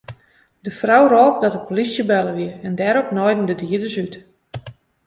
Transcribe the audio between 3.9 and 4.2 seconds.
út.